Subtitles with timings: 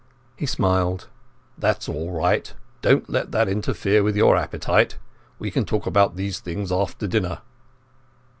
[0.35, 1.09] He smiled.
[1.59, 2.51] "That's all right.
[2.81, 4.97] Don't let that interfere with your appetite.
[5.37, 7.41] We can talk about these things after dinner."